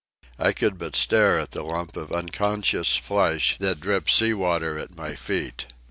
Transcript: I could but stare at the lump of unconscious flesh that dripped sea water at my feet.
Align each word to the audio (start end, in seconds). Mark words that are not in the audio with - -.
I 0.39 0.51
could 0.51 0.79
but 0.79 0.95
stare 0.95 1.39
at 1.39 1.51
the 1.51 1.61
lump 1.61 1.95
of 1.95 2.11
unconscious 2.11 2.95
flesh 2.95 3.55
that 3.59 3.79
dripped 3.79 4.09
sea 4.09 4.33
water 4.33 4.79
at 4.79 4.95
my 4.97 5.13
feet. 5.13 5.67